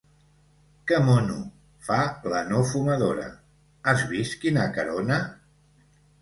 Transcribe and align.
Què 0.91 1.01
mono!, 1.09 1.35
fa 1.87 1.97
la 2.33 2.39
no 2.47 2.63
fumadora, 2.71 3.27
has 3.93 4.03
vist 4.15 4.39
quina 4.47 4.67
carona? 4.79 5.21